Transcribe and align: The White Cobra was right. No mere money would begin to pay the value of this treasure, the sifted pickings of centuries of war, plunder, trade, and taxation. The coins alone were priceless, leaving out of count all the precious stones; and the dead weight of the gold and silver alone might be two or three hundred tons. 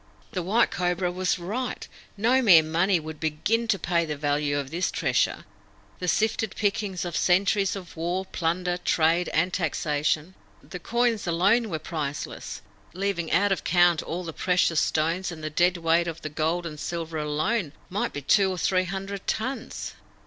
The 0.31 0.41
White 0.41 0.71
Cobra 0.71 1.11
was 1.11 1.37
right. 1.37 1.87
No 2.17 2.41
mere 2.41 2.63
money 2.63 2.99
would 2.99 3.19
begin 3.19 3.67
to 3.67 3.77
pay 3.77 4.03
the 4.03 4.17
value 4.17 4.57
of 4.57 4.71
this 4.71 4.89
treasure, 4.89 5.45
the 5.99 6.07
sifted 6.07 6.55
pickings 6.55 7.05
of 7.05 7.15
centuries 7.15 7.75
of 7.75 7.95
war, 7.95 8.25
plunder, 8.25 8.77
trade, 8.77 9.29
and 9.29 9.53
taxation. 9.53 10.33
The 10.67 10.79
coins 10.79 11.27
alone 11.27 11.69
were 11.69 11.77
priceless, 11.77 12.63
leaving 12.93 13.31
out 13.31 13.51
of 13.51 13.63
count 13.63 14.01
all 14.01 14.23
the 14.23 14.33
precious 14.33 14.79
stones; 14.79 15.31
and 15.31 15.43
the 15.43 15.51
dead 15.51 15.77
weight 15.77 16.07
of 16.07 16.23
the 16.23 16.29
gold 16.29 16.65
and 16.65 16.79
silver 16.79 17.19
alone 17.19 17.71
might 17.87 18.11
be 18.11 18.23
two 18.23 18.49
or 18.49 18.57
three 18.57 18.85
hundred 18.85 19.27
tons. 19.27 19.93